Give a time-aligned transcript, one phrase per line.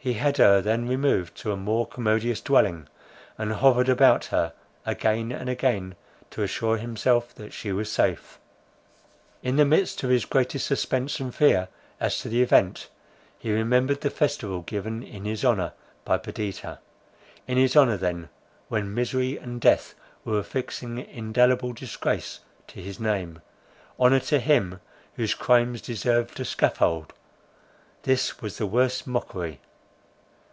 [0.00, 2.88] He had her then removed to a more commodious dwelling,
[3.36, 4.54] and hovered about her,
[4.86, 5.96] again and again
[6.30, 8.38] to assure himself that she was safe.
[9.42, 11.68] In the midst of his greatest suspense and fear
[12.00, 12.88] as to the event,
[13.38, 15.74] he remembered the festival given in his honour,
[16.06, 16.78] by Perdita;
[17.46, 18.30] in his honour then,
[18.68, 19.94] when misery and death
[20.24, 23.42] were affixing indelible disgrace to his name,
[24.00, 24.80] honour to him
[25.16, 27.12] whose crimes deserved a scaffold;
[28.04, 29.60] this was the worst mockery.